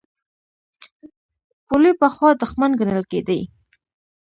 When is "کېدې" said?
3.11-3.39